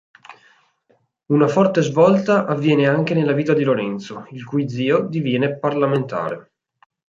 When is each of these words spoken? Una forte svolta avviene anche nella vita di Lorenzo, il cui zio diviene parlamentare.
Una 1.29 1.47
forte 1.47 1.83
svolta 1.83 2.47
avviene 2.47 2.87
anche 2.87 3.13
nella 3.13 3.33
vita 3.33 3.53
di 3.53 3.63
Lorenzo, 3.63 4.25
il 4.31 4.43
cui 4.43 4.67
zio 4.67 5.01
diviene 5.03 5.59
parlamentare. 5.59 6.53